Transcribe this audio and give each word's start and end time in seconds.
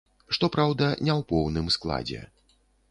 Што 0.35 0.45
праўда, 0.55 0.89
не 1.05 1.13
ў 1.19 1.29
поўным 1.33 1.71
складзе. 1.77 2.27